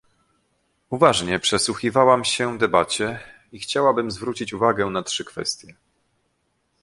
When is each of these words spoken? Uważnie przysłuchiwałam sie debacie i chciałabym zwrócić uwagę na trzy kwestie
Uważnie 0.89 1.39
przysłuchiwałam 1.39 2.25
sie 2.25 2.57
debacie 2.57 3.19
i 3.51 3.59
chciałabym 3.59 4.11
zwrócić 4.11 4.53
uwagę 4.53 4.85
na 4.85 5.03
trzy 5.03 5.25
kwestie 5.25 5.75